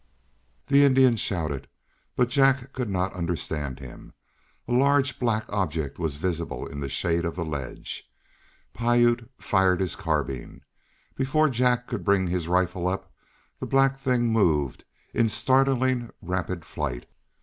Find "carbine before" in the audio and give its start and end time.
9.95-11.49